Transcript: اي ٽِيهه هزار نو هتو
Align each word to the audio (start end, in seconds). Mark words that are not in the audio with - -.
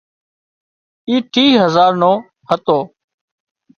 اي 1.07 1.15
ٽِيهه 1.33 1.57
هزار 1.65 1.91
نو 2.01 2.11
هتو 2.49 2.77